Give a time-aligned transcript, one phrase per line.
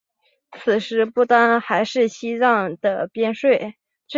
[0.53, 3.75] 此时不丹还是西藏的边陲。